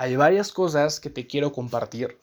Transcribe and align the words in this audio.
hay 0.00 0.16
varias 0.16 0.50
cosas 0.50 0.98
que 0.98 1.10
te 1.10 1.26
quiero 1.26 1.52
compartir. 1.52 2.16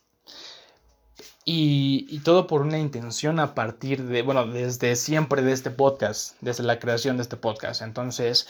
Y, 1.46 2.20
todo 2.26 2.48
por 2.48 2.62
una 2.62 2.80
intención 2.80 3.40
a 3.40 3.54
partir 3.54 4.04
de, 4.04 4.24
bueno, 4.24 4.48
desde 4.48 4.96
siempre 4.96 5.44
de 5.44 5.52
este 5.52 5.70
podcast, 5.70 6.36
desde 6.42 6.64
la 6.64 6.80
creación 6.80 7.18
de 7.18 7.24
este 7.24 7.38
podcast. 7.38 7.84
Entonces, 7.84 8.48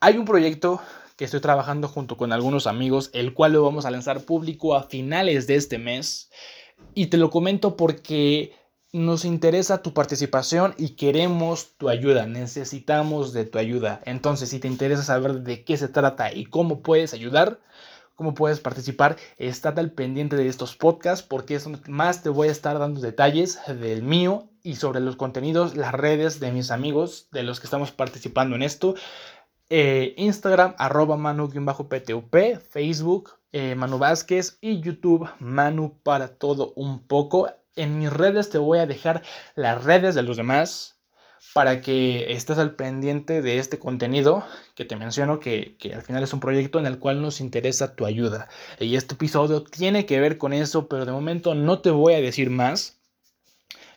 hay 0.00 0.18
un 0.18 0.26
proyecto 0.26 0.82
que 1.16 1.24
estoy 1.24 1.40
trabajando 1.40 1.88
junto 1.88 2.18
con 2.18 2.32
algunos 2.32 2.66
amigos, 2.66 3.08
el 3.14 3.32
cual 3.32 3.54
lo 3.54 3.62
vamos 3.62 3.86
a 3.86 3.90
lanzar 3.90 4.20
público 4.20 4.76
a 4.76 4.82
finales 4.82 5.46
de 5.46 5.54
este 5.54 5.78
mes. 5.78 6.30
Y 6.92 7.06
te 7.06 7.16
lo 7.16 7.30
comento 7.30 7.74
porque 7.74 8.52
nos 8.92 9.24
interesa 9.24 9.82
tu 9.82 9.94
participación 9.94 10.74
y 10.76 10.90
queremos 10.90 11.72
tu 11.78 11.88
ayuda, 11.88 12.26
necesitamos 12.26 13.32
de 13.32 13.46
tu 13.46 13.58
ayuda. 13.58 14.02
Entonces, 14.04 14.50
si 14.50 14.60
te 14.60 14.68
interesa 14.68 15.02
saber 15.02 15.40
de 15.40 15.64
qué 15.64 15.78
se 15.78 15.88
trata 15.88 16.32
y 16.32 16.44
cómo 16.44 16.80
puedes 16.80 17.14
ayudar, 17.14 17.58
cómo 18.14 18.34
puedes 18.34 18.60
participar, 18.60 19.16
estate 19.38 19.80
al 19.80 19.92
pendiente 19.92 20.36
de 20.36 20.48
estos 20.48 20.76
podcasts 20.76 21.26
porque 21.26 21.54
es 21.54 21.68
más 21.88 22.22
te 22.22 22.28
voy 22.28 22.48
a 22.48 22.52
estar 22.52 22.78
dando 22.78 23.00
detalles 23.00 23.58
del 23.66 24.02
mío 24.02 24.48
y 24.62 24.76
sobre 24.76 25.00
los 25.00 25.16
contenidos, 25.16 25.76
las 25.76 25.92
redes 25.92 26.40
de 26.40 26.52
mis 26.52 26.70
amigos, 26.70 27.28
de 27.32 27.42
los 27.42 27.60
que 27.60 27.66
estamos 27.66 27.92
participando 27.92 28.56
en 28.56 28.62
esto. 28.62 28.94
Eh, 29.68 30.14
Instagram, 30.16 30.74
arroba 30.78 31.16
manu-ptup, 31.16 32.34
Facebook, 32.70 33.30
eh, 33.52 33.74
Manu 33.74 33.98
Vázquez 33.98 34.58
y 34.60 34.80
YouTube, 34.80 35.28
Manu 35.38 35.98
para 36.02 36.28
todo 36.28 36.72
un 36.76 37.06
poco. 37.06 37.48
En 37.76 37.98
mis 37.98 38.12
redes 38.12 38.50
te 38.50 38.58
voy 38.58 38.78
a 38.78 38.86
dejar 38.86 39.22
las 39.54 39.84
redes 39.84 40.14
de 40.14 40.22
los 40.22 40.36
demás 40.36 40.93
para 41.52 41.80
que 41.80 42.32
estés 42.32 42.58
al 42.58 42.74
pendiente 42.74 43.42
de 43.42 43.58
este 43.58 43.78
contenido 43.78 44.44
que 44.74 44.84
te 44.84 44.96
menciono 44.96 45.38
que, 45.38 45.76
que, 45.78 45.94
al 45.94 46.02
final 46.02 46.22
es 46.22 46.32
un 46.32 46.40
proyecto 46.40 46.78
en 46.78 46.86
el 46.86 46.98
cual 46.98 47.22
nos 47.22 47.40
interesa 47.40 47.94
tu 47.94 48.06
ayuda. 48.06 48.48
Y 48.80 48.96
este 48.96 49.14
episodio 49.14 49.62
tiene 49.62 50.06
que 50.06 50.20
ver 50.20 50.38
con 50.38 50.52
eso, 50.52 50.88
pero 50.88 51.06
de 51.06 51.12
momento 51.12 51.54
no 51.54 51.80
te 51.80 51.90
voy 51.90 52.14
a 52.14 52.20
decir 52.20 52.50
más. 52.50 52.98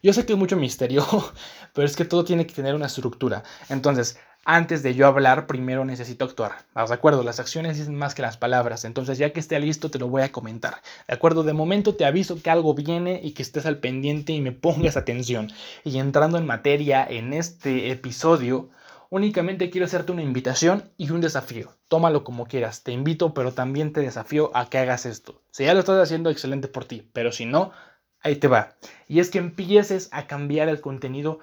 Yo 0.03 0.13
sé 0.13 0.25
que 0.25 0.33
hay 0.33 0.39
mucho 0.39 0.57
misterio, 0.57 1.05
pero 1.73 1.87
es 1.87 1.95
que 1.95 2.05
todo 2.05 2.23
tiene 2.23 2.45
que 2.45 2.53
tener 2.53 2.75
una 2.75 2.85
estructura. 2.87 3.43
Entonces, 3.69 4.19
antes 4.49 4.81
de 4.81 4.95
yo 4.95 5.07
hablar, 5.07 5.45
primero 5.45 5.83
necesito 5.83 6.23
actuar. 6.23 6.53
¿De 6.73 6.93
acuerdo? 6.93 7.21
Las 7.21 7.41
acciones 7.41 7.77
dicen 7.77 7.95
más 7.95 8.15
que 8.15 8.21
las 8.21 8.37
palabras. 8.37 8.85
Entonces, 8.85 9.17
ya 9.17 9.33
que 9.33 9.41
esté 9.41 9.59
listo, 9.59 9.91
te 9.91 9.99
lo 9.99 10.07
voy 10.07 10.21
a 10.21 10.31
comentar. 10.31 10.81
¿De 11.05 11.13
acuerdo? 11.13 11.43
De 11.43 11.51
momento 11.51 11.95
te 11.95 12.05
aviso 12.05 12.41
que 12.41 12.49
algo 12.49 12.73
viene 12.73 13.19
y 13.21 13.31
que 13.31 13.43
estés 13.43 13.65
al 13.65 13.79
pendiente 13.79 14.31
y 14.31 14.39
me 14.39 14.53
pongas 14.53 14.95
atención. 14.95 15.51
Y 15.83 15.97
entrando 15.97 16.37
en 16.37 16.45
materia 16.45 17.05
en 17.05 17.33
este 17.33 17.91
episodio, 17.91 18.69
únicamente 19.09 19.69
quiero 19.69 19.83
hacerte 19.85 20.13
una 20.13 20.23
invitación 20.23 20.91
y 20.95 21.11
un 21.11 21.19
desafío. 21.19 21.73
Tómalo 21.89 22.23
como 22.23 22.45
quieras. 22.45 22.83
Te 22.83 22.93
invito, 22.93 23.33
pero 23.33 23.51
también 23.51 23.91
te 23.91 23.99
desafío 23.99 24.55
a 24.55 24.69
que 24.69 24.77
hagas 24.77 25.05
esto. 25.05 25.41
Si 25.51 25.65
ya 25.65 25.73
lo 25.73 25.81
estás 25.81 26.01
haciendo, 26.01 26.29
excelente 26.29 26.69
por 26.69 26.85
ti. 26.85 27.05
Pero 27.11 27.33
si 27.33 27.45
no, 27.45 27.73
ahí 28.21 28.37
te 28.37 28.47
va. 28.47 28.77
Y 29.09 29.19
es 29.19 29.29
que 29.29 29.39
empieces 29.39 30.07
a 30.13 30.25
cambiar 30.25 30.69
el 30.69 30.79
contenido 30.79 31.39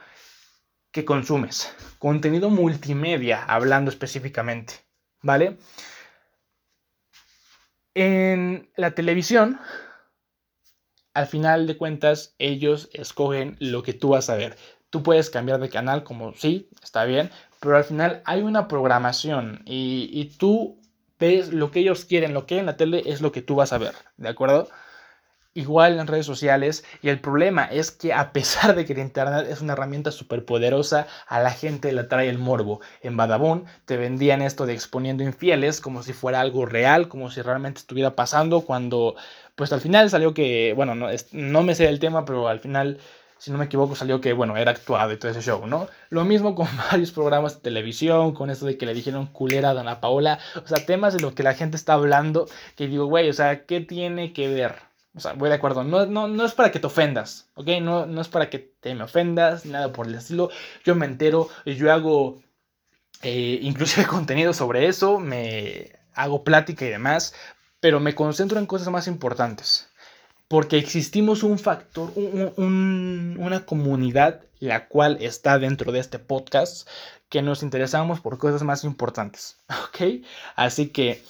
que 0.95 1.05
consumes. 1.05 1.75
Contenido 1.99 2.51
multimedia, 2.51 3.45
hablando 3.45 3.91
específicamente, 3.91 4.75
¿vale? 5.23 5.59
En 7.95 8.71
la 8.77 8.95
televisión, 8.95 9.59
al 11.13 11.27
final 11.27 11.67
de 11.67 11.77
cuentas, 11.77 12.37
ellos 12.39 12.91
escogen 12.93 13.57
lo 13.59 13.83
que 13.83 13.93
tú 13.93 14.11
vas 14.11 14.31
a 14.31 14.37
ver. 14.37 14.57
Tú 14.91 15.03
puedes 15.03 15.31
cambiar 15.31 15.59
de 15.59 15.69
canal 15.69 16.05
como 16.05 16.33
sí, 16.35 16.71
está 16.81 17.05
bien, 17.05 17.29
pero 17.59 17.77
al 17.77 17.85
final 17.85 18.23
hay 18.25 18.43
una 18.43 18.69
programación 18.69 19.63
y, 19.65 20.09
y 20.13 20.37
tú 20.37 20.81
ves 21.19 21.53
lo 21.53 21.73
que 21.73 21.81
ellos 21.81 22.05
quieren, 22.05 22.35
lo 22.35 22.47
que 22.47 22.55
hay 22.55 22.61
en 22.61 22.67
la 22.67 22.77
tele 22.77 23.03
es 23.07 23.21
lo 23.21 23.33
que 23.33 23.43
tú 23.43 23.57
vas 23.57 23.73
a 23.73 23.79
ver, 23.79 23.95
¿de 24.17 24.29
acuerdo? 24.29 24.69
Igual 25.55 25.99
en 25.99 26.07
redes 26.07 26.27
sociales 26.27 26.85
y 27.03 27.09
el 27.09 27.21
problema 27.21 27.65
es 27.65 27.91
que 27.91 28.13
a 28.13 28.33
pesar 28.33 28.75
de 28.75 28.85
que 28.85 28.93
el 28.93 28.99
internet 28.99 29.47
es 29.49 29.61
una 29.61 29.73
herramienta 29.73 30.11
súper 30.11 30.45
poderosa, 30.45 31.07
a 31.27 31.41
la 31.41 31.51
gente 31.51 31.93
le 31.93 32.05
trae 32.05 32.29
el 32.29 32.39
morbo. 32.39 32.81
En 33.01 33.17
Badabun 33.17 33.65
te 33.85 33.97
vendían 33.97 34.43
esto 34.43 34.67
de 34.67 34.75
exponiendo 34.75 35.23
infieles 35.23 35.81
como 35.81 36.03
si 36.03 36.13
fuera 36.13 36.41
algo 36.41 36.67
real, 36.67 37.09
como 37.09 37.31
si 37.31 37.41
realmente 37.43 37.79
estuviera 37.81 38.17
pasando 38.17 38.63
cuando 38.63 39.17
pues 39.55 39.73
al 39.73 39.81
final 39.81 40.11
salió 40.11 40.35
que, 40.35 40.73
bueno, 40.75 40.95
no, 40.95 41.07
no 41.33 41.63
me 41.63 41.75
sé 41.75 41.89
el 41.89 42.01
tema, 42.01 42.25
pero 42.25 42.49
al 42.49 42.61
final 42.61 42.99
si 43.45 43.51
no 43.51 43.59
me 43.59 43.67
equivoco, 43.67 43.95
salió 43.95 44.23
que, 44.23 44.33
bueno, 44.33 44.57
era 44.57 44.71
actuado 44.71 45.13
y 45.13 45.19
todo 45.19 45.31
ese 45.31 45.43
show, 45.43 45.67
¿no? 45.67 45.87
Lo 46.09 46.25
mismo 46.25 46.55
con 46.55 46.67
varios 46.91 47.13
programas 47.13 47.57
de 47.57 47.61
televisión, 47.61 48.33
con 48.33 48.49
esto 48.49 48.65
de 48.65 48.79
que 48.79 48.87
le 48.87 48.95
dijeron 48.95 49.27
culera 49.27 49.71
a 49.71 49.75
Dana 49.75 50.01
Paola, 50.01 50.39
o 50.65 50.67
sea, 50.67 50.87
temas 50.87 51.13
de 51.13 51.21
lo 51.21 51.35
que 51.35 51.43
la 51.43 51.53
gente 51.53 51.77
está 51.77 51.93
hablando, 51.93 52.47
que 52.75 52.89
digo, 52.89 53.05
güey, 53.05 53.29
o 53.29 53.35
sea, 53.35 53.67
¿qué 53.67 53.81
tiene 53.81 54.33
que 54.33 54.49
ver? 54.49 54.77
O 55.15 55.21
sea, 55.21 55.33
voy 55.35 55.49
de 55.49 55.55
acuerdo. 55.55 55.85
No, 55.85 56.07
no, 56.07 56.29
no 56.29 56.45
es 56.45 56.53
para 56.53 56.71
que 56.71 56.81
te 56.81 56.87
ofendas, 56.87 57.49
¿ok? 57.55 57.69
No, 57.81 58.07
no 58.07 58.21
es 58.21 58.29
para 58.29 58.51
que 58.51 58.59
te 58.59 58.95
me 58.95 59.05
ofendas, 59.05 59.65
nada 59.67 59.93
por 59.93 60.07
el 60.07 60.15
estilo. 60.15 60.51
Yo 60.85 60.95
me 60.95 61.07
entero, 61.07 61.49
yo 61.65 61.93
hago 61.93 62.43
eh, 63.23 63.59
inclusive 63.63 64.07
contenido 64.09 64.53
sobre 64.53 64.87
eso, 64.87 65.19
me 65.19 65.93
hago 66.15 66.45
plática 66.45 66.85
y 66.85 66.91
demás, 66.91 67.35
pero 67.81 68.01
me 68.01 68.15
concentro 68.15 68.59
en 68.59 68.67
cosas 68.67 68.89
más 68.89 69.07
importantes. 69.07 69.89
Porque 70.49 70.79
existimos 70.79 71.43
un 71.43 71.59
factor, 71.59 72.13
una 72.17 73.65
comunidad 73.65 74.43
la 74.61 74.89
cual 74.89 75.19
está 75.21 75.59
dentro 75.59 75.91
de 75.91 76.01
este 76.01 76.19
podcast 76.19 76.89
que 77.29 77.43
nos 77.43 77.63
interesamos 77.63 78.21
por 78.21 78.39
cosas 78.39 78.63
más 78.63 78.85
importantes, 78.85 79.59
¿ok? 79.89 80.25
Así 80.55 80.89
que 80.89 81.23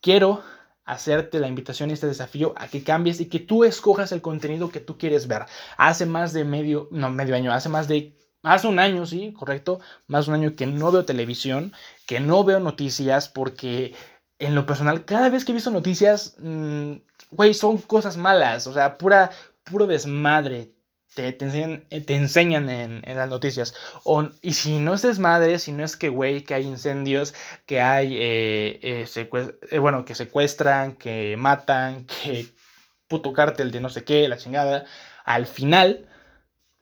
quiero 0.00 0.42
hacerte 0.84 1.38
la 1.38 1.48
invitación 1.48 1.90
y 1.90 1.92
este 1.94 2.06
desafío 2.06 2.54
a 2.56 2.68
que 2.68 2.82
cambies 2.82 3.20
y 3.20 3.26
que 3.26 3.40
tú 3.40 3.64
escojas 3.64 4.12
el 4.12 4.22
contenido 4.22 4.70
que 4.70 4.80
tú 4.80 4.98
quieres 4.98 5.28
ver. 5.28 5.46
Hace 5.76 6.06
más 6.06 6.32
de 6.32 6.44
medio, 6.44 6.88
no 6.90 7.10
medio 7.10 7.34
año, 7.34 7.52
hace 7.52 7.68
más 7.68 7.88
de, 7.88 8.16
hace 8.42 8.66
un 8.66 8.78
año, 8.78 9.06
sí, 9.06 9.32
correcto, 9.32 9.80
más 10.06 10.26
de 10.26 10.32
un 10.32 10.40
año 10.40 10.56
que 10.56 10.66
no 10.66 10.90
veo 10.90 11.04
televisión, 11.04 11.72
que 12.06 12.20
no 12.20 12.44
veo 12.44 12.60
noticias 12.60 13.28
porque 13.28 13.94
en 14.38 14.54
lo 14.54 14.66
personal, 14.66 15.04
cada 15.04 15.28
vez 15.28 15.44
que 15.44 15.52
he 15.52 15.54
visto 15.54 15.70
noticias, 15.70 16.36
mm, 16.38 16.94
güey, 17.30 17.54
son 17.54 17.78
cosas 17.78 18.16
malas, 18.16 18.66
o 18.66 18.72
sea, 18.72 18.98
pura, 18.98 19.30
puro 19.64 19.86
desmadre, 19.86 20.71
te, 21.14 21.36
enseñan, 21.40 21.84
eh, 21.90 22.00
te 22.00 22.14
enseñan 22.16 22.70
en, 22.70 23.02
las 23.04 23.28
noticias. 23.28 23.74
O, 24.04 24.28
y 24.40 24.54
si 24.54 24.78
no 24.78 24.94
es 24.94 25.02
desmadre, 25.02 25.58
si 25.58 25.72
no 25.72 25.84
es 25.84 25.96
que, 25.96 26.08
güey, 26.08 26.42
que 26.44 26.54
hay 26.54 26.66
incendios, 26.66 27.34
que 27.66 27.80
hay, 27.80 28.16
eh, 28.18 29.04
eh, 29.04 29.78
bueno, 29.78 30.04
que 30.04 30.14
secuestran, 30.14 30.96
que 30.96 31.36
matan, 31.36 32.06
que 32.22 32.46
puto 33.08 33.32
cártel 33.32 33.70
de 33.70 33.80
no 33.80 33.90
sé 33.90 34.04
qué, 34.04 34.28
la 34.28 34.38
chingada, 34.38 34.86
al 35.24 35.46
final, 35.46 36.08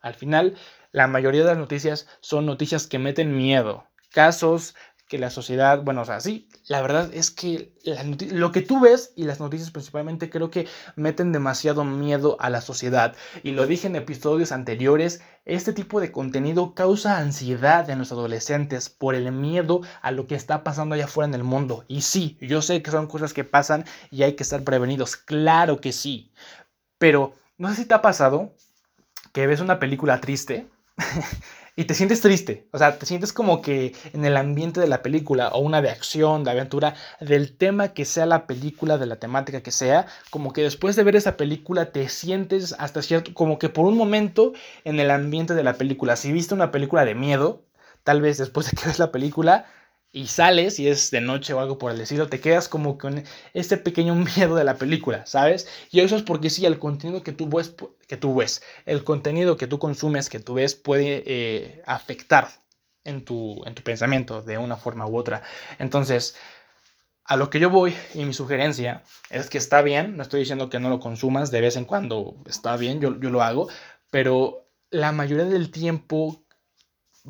al 0.01 0.15
final, 0.15 0.57
la 0.93 1.07
mayoría 1.07 1.43
de 1.43 1.49
las 1.49 1.59
noticias 1.59 2.09
son 2.21 2.47
noticias 2.47 2.87
que 2.87 2.99
meten 2.99 3.37
miedo. 3.37 3.85
Casos 4.13 4.75
que 5.11 5.19
la 5.19 5.31
sociedad, 5.31 5.83
bueno, 5.83 6.03
o 6.03 6.05
sea, 6.05 6.21
sí, 6.21 6.49
la 6.69 6.81
verdad 6.81 7.11
es 7.13 7.33
que 7.33 7.73
lo 8.31 8.53
que 8.53 8.63
tú 8.63 8.79
ves 8.79 9.13
y 9.17 9.25
las 9.25 9.41
noticias 9.41 9.73
principalmente 9.73 10.31
creo 10.31 10.53
que 10.53 10.69
meten 10.95 11.33
demasiado 11.33 11.83
miedo 11.83 12.37
a 12.39 12.49
la 12.49 12.61
sociedad. 12.61 13.17
Y 13.43 13.51
lo 13.51 13.67
dije 13.67 13.89
en 13.89 13.97
episodios 13.97 14.53
anteriores, 14.53 15.21
este 15.47 15.73
tipo 15.73 16.01
de 16.01 16.13
contenido 16.13 16.77
causa 16.77 17.19
ansiedad 17.19 17.91
en 17.91 17.99
los 17.99 18.13
adolescentes 18.13 18.89
por 18.89 19.17
el 19.17 19.33
miedo 19.33 19.81
a 20.01 20.13
lo 20.13 20.29
que 20.29 20.37
está 20.37 20.63
pasando 20.63 20.95
allá 20.95 21.07
afuera 21.07 21.27
en 21.27 21.35
el 21.35 21.43
mundo. 21.43 21.85
Y 21.89 22.03
sí, 22.03 22.39
yo 22.41 22.63
sé 22.63 22.81
que 22.81 22.93
son 22.93 23.09
cosas 23.09 23.35
que 23.35 23.43
pasan 23.43 23.87
y 24.13 24.23
hay 24.23 24.35
que 24.35 24.45
estar 24.45 24.63
prevenidos, 24.63 25.17
claro 25.17 25.81
que 25.81 25.93
sí. 25.93 26.31
Pero, 26.99 27.35
no 27.59 27.69
sé 27.71 27.83
si 27.83 27.85
te 27.87 27.95
ha 27.95 28.01
pasado 28.01 28.55
que 29.33 29.49
ves 29.49 29.61
una 29.61 29.81
película 29.81 30.21
triste 30.21 30.69
y 31.81 31.87
te 31.87 31.95
sientes 31.95 32.21
triste, 32.21 32.67
o 32.73 32.79
sea, 32.79 32.99
te 32.99 33.07
sientes 33.07 33.33
como 33.33 33.63
que 33.63 33.95
en 34.13 34.27
el 34.27 34.37
ambiente 34.37 34.81
de 34.81 34.87
la 34.87 35.01
película 35.01 35.49
o 35.49 35.61
una 35.61 35.81
de 35.81 35.89
acción, 35.89 36.45
de 36.45 36.51
aventura, 36.51 36.95
del 37.23 37.57
tema 37.57 37.95
que 37.95 38.05
sea 38.05 38.27
la 38.27 38.47
película, 38.47 38.99
de 38.99 39.07
la 39.07 39.17
temática 39.17 39.63
que 39.63 39.71
sea, 39.71 40.05
como 40.29 40.53
que 40.53 40.61
después 40.61 40.95
de 40.95 41.05
ver 41.05 41.17
esa 41.17 41.39
película 41.39 41.91
te 41.91 42.11
sientes 42.11 42.77
hasta 42.79 43.01
cierto, 43.01 43.33
como 43.33 43.59
que 43.59 43.71
por 43.71 43.87
un 43.87 43.97
momento 43.97 44.53
en 44.85 45.01
el 45.01 45.11
ambiente 45.11 45.55
de 45.55 45.63
la 45.63 45.73
película. 45.73 46.17
Si 46.17 46.31
viste 46.33 46.53
una 46.53 46.71
película 46.71 47.07
de 47.07 47.15
miedo, 47.15 47.63
tal 48.05 48.21
vez 48.21 48.37
después 48.37 48.71
de 48.71 48.77
que 48.77 48.87
ves 48.87 48.99
la 48.99 49.11
película, 49.11 49.65
y 50.13 50.27
sales 50.27 50.79
y 50.81 50.89
es 50.89 51.11
de 51.11 51.21
noche 51.21 51.53
o 51.53 51.61
algo 51.61 51.79
por 51.79 51.93
el 51.93 52.01
estilo, 52.01 52.29
te 52.29 52.41
quedas 52.41 52.69
como 52.69 52.99
con 52.99 53.23
este 53.55 53.77
pequeño 53.77 54.15
miedo 54.37 54.57
de 54.57 54.65
la 54.65 54.77
película, 54.77 55.25
¿sabes? 55.27 55.69
Y 55.91 56.01
eso 56.01 56.17
es 56.17 56.23
porque 56.23 56.51
sí, 56.51 56.67
el 56.67 56.79
contenido 56.79 57.23
que 57.23 57.33
tú 57.33 57.49
ves, 57.49 57.75
que 58.09 58.17
tú 58.17 58.35
ves 58.35 58.63
el 58.87 59.05
contenido 59.05 59.57
que 59.57 59.67
tú 59.67 59.79
consumes, 59.79 60.29
que 60.29 60.41
tú 60.41 60.55
ves, 60.55 60.75
puede 60.75 61.23
eh, 61.27 61.83
afectar 61.87 62.49
en 63.05 63.25
tu, 63.25 63.63
en 63.67 63.75
tu 63.75 63.83
pensamiento 63.83 64.43
de 64.43 64.59
una 64.59 64.77
forma 64.77 65.07
u 65.07 65.17
otra. 65.17 65.43
Entonces, 65.79 66.37
a 67.25 67.37
lo 67.37 67.49
que 67.49 67.61
yo 67.61 67.71
voy 67.71 67.95
y 68.15 68.25
mi 68.25 68.35
sugerencia 68.35 69.05
es 69.31 69.49
que 69.49 69.59
está 69.59 69.83
bien, 69.83 70.17
no 70.17 70.23
estoy 70.23 70.41
diciendo 70.41 70.69
que 70.69 70.81
no 70.81 70.89
lo 70.89 70.99
consumas 70.99 71.51
de 71.53 71.61
vez 71.61 71.77
en 71.77 71.85
cuando, 71.85 72.37
está 72.47 72.77
bien, 72.77 73.01
yo, 73.01 73.19
yo 73.21 73.31
lo 73.31 73.43
hago, 73.43 73.69
pero 74.11 74.69
la 74.91 75.13
mayoría 75.13 75.45
del 75.45 75.71
tiempo 75.71 76.43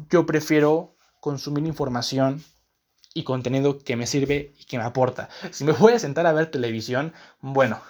yo 0.09 0.25
prefiero 0.25 0.97
consumir 1.21 1.67
información 1.67 2.43
y 3.15 3.25
contenido 3.25 3.79
que 3.79 3.97
me 3.97 4.07
sirve 4.07 4.53
y 4.59 4.65
que 4.65 4.79
me 4.79 4.85
aporta. 4.85 5.29
Si 5.51 5.65
me 5.65 5.73
voy 5.73 5.95
a 5.95 5.99
sentar 5.99 6.27
a 6.27 6.33
ver 6.33 6.51
televisión, 6.51 7.13
bueno, 7.41 7.81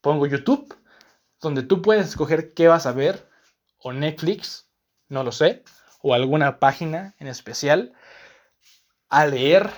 pongo 0.00 0.26
YouTube, 0.26 0.76
donde 1.40 1.62
tú 1.62 1.82
puedes 1.82 2.08
escoger 2.08 2.54
qué 2.54 2.68
vas 2.68 2.86
a 2.86 2.92
ver, 2.92 3.28
o 3.78 3.92
Netflix, 3.92 4.68
no 5.08 5.22
lo 5.22 5.32
sé, 5.32 5.62
o 6.02 6.14
alguna 6.14 6.58
página 6.58 7.14
en 7.18 7.28
especial, 7.28 7.92
a 9.08 9.26
leer. 9.26 9.70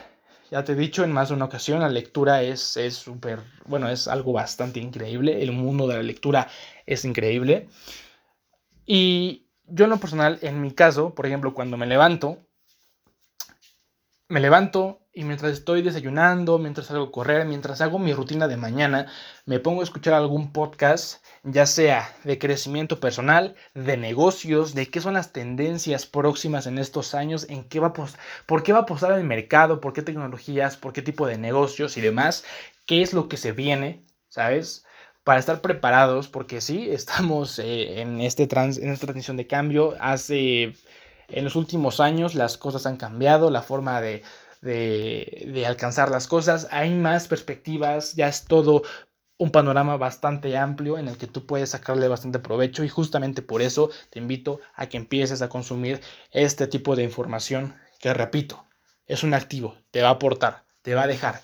Ya 0.50 0.64
te 0.64 0.73
he 0.73 0.76
dicho 0.76 1.05
en 1.05 1.12
más 1.12 1.29
de 1.29 1.34
una 1.34 1.44
ocasión, 1.44 1.81
la 1.81 1.91
lectura 1.91 2.43
es 2.43 2.79
súper, 2.93 3.41
bueno, 3.67 3.91
es 3.91 4.08
algo 4.08 4.32
bastante 4.32 4.81
increíble. 4.81 5.43
El 5.43 5.52
mundo 5.52 5.87
de 5.87 5.96
la 5.96 6.02
lectura 6.02 6.49
es 6.87 7.05
increíble. 7.05 7.69
Y 8.87 9.46
yo 9.67 9.84
en 9.84 9.91
lo 9.91 9.99
personal, 9.99 10.38
en 10.41 10.62
mi 10.62 10.70
caso, 10.70 11.14
por 11.14 11.26
ejemplo, 11.26 11.52
cuando 11.52 11.76
me 11.76 11.84
levanto, 11.84 12.47
me 14.28 14.40
levanto 14.40 15.00
y 15.12 15.25
mientras 15.25 15.52
estoy 15.52 15.82
desayunando, 15.82 16.58
mientras 16.58 16.86
salgo 16.86 17.06
a 17.06 17.10
correr, 17.10 17.46
mientras 17.46 17.80
hago 17.80 17.98
mi 17.98 18.12
rutina 18.12 18.46
de 18.46 18.56
mañana, 18.56 19.06
me 19.46 19.58
pongo 19.58 19.80
a 19.80 19.84
escuchar 19.84 20.14
algún 20.14 20.52
podcast, 20.52 21.25
ya 21.42 21.66
sea 21.66 22.14
de 22.25 22.38
crecimiento 22.38 23.00
personal, 23.00 23.56
de 23.75 23.96
negocios, 23.96 24.75
de 24.75 24.86
qué 24.90 25.00
son 25.00 25.14
las 25.14 25.32
tendencias 25.32 26.06
próximas 26.06 26.66
en 26.66 26.78
estos 26.78 27.14
años, 27.14 27.46
en 27.48 27.64
qué 27.64 27.80
va 27.80 27.88
a 27.88 27.92
por 28.46 28.62
qué 28.62 28.72
va 28.72 28.80
a 28.80 28.82
apostar 28.82 29.12
el 29.12 29.25
mercado, 29.25 29.80
por 29.80 29.92
qué 29.92 30.02
tecnologías, 30.02 30.76
por 30.76 30.92
qué 30.92 31.02
tipo 31.02 31.26
de 31.26 31.38
negocios 31.38 31.96
y 31.96 32.00
demás, 32.00 32.44
qué 32.86 33.02
es 33.02 33.14
lo 33.14 33.28
que 33.28 33.38
se 33.38 33.52
viene, 33.52 34.04
¿sabes? 34.28 34.84
Para 35.24 35.40
estar 35.40 35.60
preparados, 35.62 36.28
porque 36.28 36.60
sí, 36.60 36.88
estamos 36.92 37.58
eh, 37.58 38.02
en, 38.02 38.20
este 38.20 38.46
trans, 38.46 38.78
en 38.78 38.90
esta 38.90 39.06
transición 39.06 39.36
de 39.36 39.46
cambio. 39.46 39.96
Hace 40.00 40.74
en 41.28 41.44
los 41.44 41.56
últimos 41.56 42.00
años 42.00 42.34
las 42.34 42.56
cosas 42.56 42.86
han 42.86 42.96
cambiado, 42.96 43.50
la 43.50 43.62
forma 43.62 44.00
de, 44.00 44.22
de, 44.60 45.64
alcanzar 45.66 46.10
las 46.10 46.26
cosas, 46.26 46.69
hay 46.70 46.94
más 46.94 47.28
perspectivas, 47.28 48.14
ya 48.14 48.28
es 48.28 48.44
todo 48.44 48.82
un 49.36 49.50
panorama 49.52 49.96
bastante 49.96 50.56
amplio 50.56 50.98
en 50.98 51.06
el 51.06 51.16
que 51.16 51.28
tú 51.28 51.46
puedes 51.46 51.70
sacarle 51.70 52.08
bastante 52.08 52.40
provecho 52.40 52.82
y 52.82 52.88
justamente 52.88 53.40
por 53.40 53.62
eso 53.62 53.90
te 54.10 54.19
invito 54.19 54.60
a 54.75 54.88
que 54.88 54.96
empieces 54.96 55.42
a 55.42 55.48
consumir 55.48 56.00
este 56.32 56.66
tipo 56.66 56.96
de 56.96 57.04
información 57.04 57.76
que 58.00 58.12
repito, 58.14 58.64
es 59.06 59.22
un 59.22 59.34
activo, 59.34 59.76
te 59.90 60.02
va 60.02 60.08
a 60.08 60.12
aportar, 60.12 60.64
te 60.82 60.94
va 60.94 61.02
a 61.02 61.06
dejar. 61.06 61.42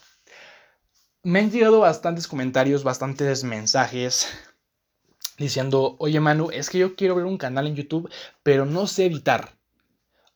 Me 1.23 1.39
han 1.39 1.51
llegado 1.51 1.81
bastantes 1.81 2.27
comentarios, 2.27 2.85
bastantes 2.85 3.45
mensajes 3.45 4.29
diciendo, 5.39 5.97
oye 5.99 6.21
Manu, 6.21 6.51
es 6.51 6.71
que 6.71 6.79
yo 6.79 6.97
quiero 6.97 7.15
ver 7.15 7.25
un 7.25 7.39
canal 7.39 7.67
en 7.67 7.77
YouTube, 7.77 8.11
pero 8.43 8.67
no 8.67 8.87
sé 8.87 9.07
editar 9.07 9.55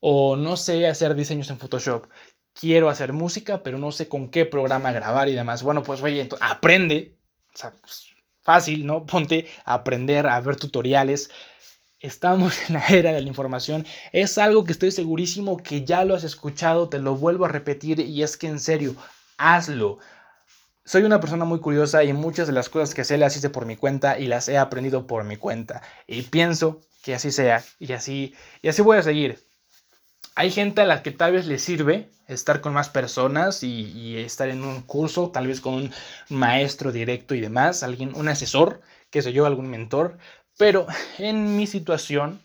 o 0.01 0.37
no 0.37 0.57
sé 0.57 0.87
hacer 0.87 1.15
diseños 1.15 1.51
en 1.51 1.59
Photoshop. 1.59 2.07
Quiero 2.53 2.89
hacer 2.89 3.13
música, 3.13 3.63
pero 3.63 3.79
no 3.79 3.93
sé 3.93 4.09
con 4.09 4.31
qué 4.31 4.45
programa 4.45 4.93
grabar 4.93 5.29
y 5.29 5.35
demás. 5.35 5.63
Bueno, 5.63 5.83
pues 5.83 6.03
oye, 6.03 6.29
aprende. 6.41 7.17
O 7.55 7.59
sea, 7.59 7.73
pues, 7.81 8.09
fácil, 8.43 8.87
¿no? 8.87 9.05
Ponte 9.07 9.47
a 9.65 9.75
aprender, 9.75 10.27
a 10.27 10.41
ver 10.41 10.57
tutoriales. 10.57 11.31
Estamos 12.01 12.55
en 12.69 12.75
la 12.75 12.87
era 12.89 13.13
de 13.13 13.21
la 13.21 13.29
información. 13.29 13.87
Es 14.13 14.39
algo 14.39 14.65
que 14.65 14.73
estoy 14.73 14.91
segurísimo 14.91 15.57
que 15.57 15.85
ya 15.85 16.05
lo 16.05 16.15
has 16.15 16.25
escuchado, 16.25 16.89
te 16.89 16.99
lo 16.99 17.17
vuelvo 17.17 17.45
a 17.45 17.49
repetir 17.49 18.01
y 18.01 18.23
es 18.23 18.37
que 18.37 18.49
en 18.49 18.59
serio, 18.59 18.97
hazlo. 19.37 19.99
Soy 20.85 21.03
una 21.03 21.21
persona 21.21 21.45
muy 21.45 21.61
curiosa 21.61 22.03
y 22.03 22.15
muchas 22.15 22.47
de 22.47 22.55
las 22.55 22.71
cosas 22.71 22.95
que 22.95 23.05
sé 23.05 23.19
las 23.19 23.37
hice 23.37 23.51
por 23.51 23.67
mi 23.67 23.77
cuenta 23.77 24.19
y 24.19 24.27
las 24.27 24.49
he 24.49 24.57
aprendido 24.57 25.07
por 25.07 25.25
mi 25.25 25.37
cuenta. 25.37 25.83
Y 26.07 26.23
pienso 26.23 26.81
que 27.03 27.15
así 27.15 27.31
sea 27.31 27.63
y 27.79 27.93
así, 27.93 28.35
y 28.63 28.69
así 28.69 28.81
voy 28.81 28.97
a 28.97 29.03
seguir. 29.03 29.48
Hay 30.39 30.53
gente 30.53 30.83
a 30.83 30.87
la 30.87 31.03
que 31.03 31.11
tal 31.11 31.33
vez 31.33 31.49
le 31.49 31.59
sirve 31.59 32.11
estar 32.29 32.61
con 32.61 32.73
más 32.73 32.89
personas 32.89 33.65
y, 33.65 34.19
estar 34.19 34.49
en 34.49 34.63
un 34.63 34.83
curso, 34.83 35.31
tal 35.31 35.49
vez 35.49 35.61
con 35.61 35.75
un 35.75 35.93
maestro 36.29 36.93
directo 36.93 37.35
y 37.35 37.41
demás, 37.41 37.83
alguien, 37.83 38.15
un 38.15 38.29
asesor, 38.29 38.81
que 39.11 39.21
sé 39.21 39.33
yo, 39.33 39.47
algún 39.47 39.69
mentor. 39.69 40.17
Pero 40.57 40.87
en 41.19 41.57
mi 41.57 41.67
situación 41.67 42.41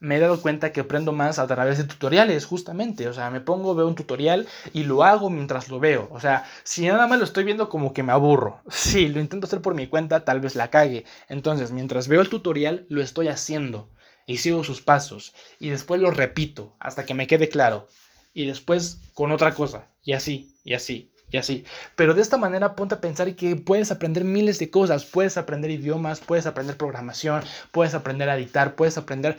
me 0.00 0.16
he 0.16 0.18
dado 0.18 0.42
cuenta 0.42 0.72
que 0.72 0.80
aprendo 0.80 1.12
más 1.12 1.38
a 1.38 1.46
través 1.46 1.78
de 1.78 1.84
tutoriales, 1.84 2.46
justamente. 2.46 3.06
O 3.06 3.12
sea, 3.12 3.30
me 3.30 3.40
pongo, 3.40 3.76
veo 3.76 3.86
un 3.86 3.94
tutorial 3.94 4.48
y 4.72 4.82
lo 4.82 5.04
hago 5.04 5.30
mientras 5.30 5.68
lo 5.68 5.78
veo. 5.78 6.08
O 6.10 6.18
sea, 6.18 6.46
si 6.64 6.84
nada 6.88 7.06
más 7.06 7.20
lo 7.20 7.24
estoy 7.24 7.44
viendo 7.44 7.68
como 7.68 7.92
que 7.92 8.02
me 8.02 8.10
aburro. 8.10 8.60
Si 8.70 9.06
lo 9.06 9.20
intento 9.20 9.46
hacer 9.46 9.62
por 9.62 9.76
mi 9.76 9.86
cuenta, 9.86 10.24
tal 10.24 10.40
vez 10.40 10.56
la 10.56 10.70
cague. 10.70 11.04
Entonces, 11.28 11.70
mientras 11.70 12.08
veo 12.08 12.22
el 12.22 12.28
tutorial, 12.28 12.86
lo 12.88 13.02
estoy 13.02 13.28
haciendo 13.28 13.88
y 14.26 14.38
sigo 14.38 14.64
sus 14.64 14.82
pasos 14.82 15.34
y 15.58 15.70
después 15.70 16.00
lo 16.00 16.10
repito 16.10 16.76
hasta 16.80 17.06
que 17.06 17.14
me 17.14 17.26
quede 17.26 17.48
claro 17.48 17.88
y 18.34 18.46
después 18.46 19.00
con 19.14 19.32
otra 19.32 19.54
cosa 19.54 19.88
y 20.02 20.12
así 20.12 20.56
y 20.64 20.74
así 20.74 21.12
y 21.30 21.38
así. 21.38 21.64
Pero 21.96 22.14
de 22.14 22.22
esta 22.22 22.36
manera 22.36 22.76
ponte 22.76 22.94
a 22.94 23.00
pensar 23.00 23.34
que 23.34 23.56
puedes 23.56 23.90
aprender 23.90 24.24
miles 24.24 24.58
de 24.58 24.70
cosas, 24.70 25.04
puedes 25.04 25.36
aprender 25.36 25.70
idiomas, 25.70 26.20
puedes 26.20 26.46
aprender 26.46 26.76
programación, 26.76 27.42
puedes 27.72 27.94
aprender 27.94 28.28
a 28.28 28.36
editar, 28.36 28.74
puedes 28.76 28.98
aprender 28.98 29.38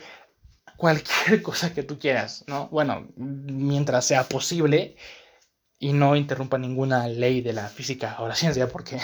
cualquier 0.76 1.42
cosa 1.42 1.74
que 1.74 1.82
tú 1.82 1.98
quieras, 1.98 2.44
¿no? 2.46 2.68
Bueno, 2.68 3.08
mientras 3.16 4.06
sea 4.06 4.24
posible 4.24 4.96
y 5.78 5.92
no 5.92 6.16
interrumpa 6.16 6.58
ninguna 6.58 7.08
ley 7.08 7.40
de 7.40 7.52
la 7.52 7.68
física 7.68 8.16
o 8.18 8.28
la 8.28 8.34
ciencia, 8.34 8.68
porque, 8.68 8.98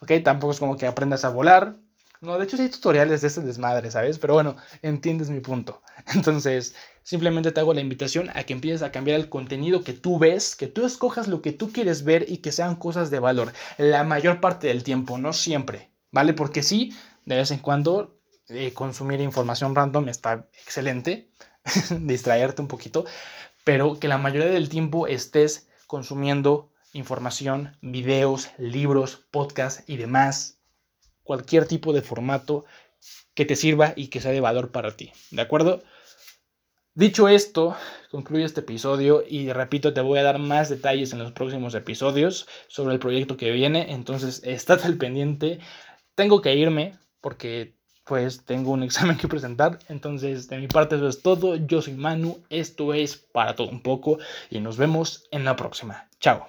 ok, 0.00 0.12
tampoco 0.24 0.52
es 0.52 0.58
como 0.58 0.76
que 0.76 0.86
aprendas 0.86 1.24
a 1.24 1.30
volar, 1.30 1.76
no, 2.20 2.36
de 2.36 2.44
hecho 2.44 2.60
hay 2.60 2.68
tutoriales 2.68 3.20
de 3.20 3.28
este 3.28 3.40
desmadre, 3.42 3.90
¿sabes? 3.90 4.18
Pero 4.18 4.34
bueno, 4.34 4.56
entiendes 4.82 5.30
mi 5.30 5.40
punto. 5.40 5.82
Entonces, 6.14 6.74
simplemente 7.02 7.52
te 7.52 7.60
hago 7.60 7.74
la 7.74 7.80
invitación 7.80 8.30
a 8.34 8.44
que 8.44 8.52
empieces 8.52 8.82
a 8.82 8.90
cambiar 8.90 9.20
el 9.20 9.28
contenido 9.28 9.84
que 9.84 9.92
tú 9.92 10.18
ves, 10.18 10.56
que 10.56 10.66
tú 10.66 10.84
escojas 10.84 11.28
lo 11.28 11.42
que 11.42 11.52
tú 11.52 11.72
quieres 11.72 12.04
ver 12.04 12.24
y 12.28 12.38
que 12.38 12.52
sean 12.52 12.76
cosas 12.76 13.10
de 13.10 13.20
valor. 13.20 13.52
La 13.76 14.04
mayor 14.04 14.40
parte 14.40 14.66
del 14.66 14.82
tiempo, 14.82 15.18
no 15.18 15.32
siempre, 15.32 15.90
¿vale? 16.10 16.34
Porque 16.34 16.62
sí, 16.62 16.92
de 17.24 17.36
vez 17.36 17.50
en 17.50 17.58
cuando 17.58 18.18
eh, 18.48 18.72
consumir 18.72 19.20
información 19.20 19.74
random 19.74 20.08
está 20.08 20.48
excelente, 20.64 21.30
distraerte 22.00 22.62
un 22.62 22.68
poquito, 22.68 23.04
pero 23.64 24.00
que 24.00 24.08
la 24.08 24.18
mayoría 24.18 24.48
del 24.48 24.68
tiempo 24.68 25.06
estés 25.06 25.68
consumiendo 25.86 26.72
información, 26.92 27.76
videos, 27.80 28.48
libros, 28.56 29.26
podcasts 29.30 29.84
y 29.86 29.98
demás 29.98 30.57
cualquier 31.28 31.66
tipo 31.66 31.92
de 31.92 32.00
formato 32.00 32.64
que 33.34 33.44
te 33.44 33.54
sirva 33.54 33.92
y 33.94 34.06
que 34.08 34.22
sea 34.22 34.30
de 34.30 34.40
valor 34.40 34.70
para 34.70 34.96
ti. 34.96 35.12
¿De 35.30 35.42
acuerdo? 35.42 35.82
Dicho 36.94 37.28
esto, 37.28 37.76
concluye 38.10 38.46
este 38.46 38.60
episodio 38.60 39.22
y 39.28 39.52
repito, 39.52 39.92
te 39.92 40.00
voy 40.00 40.20
a 40.20 40.22
dar 40.22 40.38
más 40.38 40.70
detalles 40.70 41.12
en 41.12 41.18
los 41.18 41.32
próximos 41.32 41.74
episodios 41.74 42.48
sobre 42.68 42.94
el 42.94 42.98
proyecto 42.98 43.36
que 43.36 43.50
viene, 43.50 43.92
entonces 43.92 44.40
estate 44.44 44.84
al 44.86 44.96
pendiente. 44.96 45.58
Tengo 46.14 46.40
que 46.40 46.54
irme 46.54 46.94
porque 47.20 47.74
pues 48.06 48.46
tengo 48.46 48.70
un 48.70 48.82
examen 48.88 49.18
que 49.18 49.28
presentar, 49.28 49.80
entonces 49.90 50.48
de 50.48 50.56
mi 50.56 50.66
parte 50.66 50.96
eso 50.96 51.08
es 51.08 51.20
todo. 51.20 51.56
Yo 51.56 51.82
soy 51.82 51.92
Manu, 51.92 52.42
esto 52.48 52.94
es 52.94 53.18
para 53.18 53.54
todo 53.54 53.68
un 53.68 53.82
poco 53.82 54.16
y 54.48 54.60
nos 54.60 54.78
vemos 54.78 55.28
en 55.30 55.44
la 55.44 55.56
próxima. 55.56 56.08
Chao. 56.20 56.48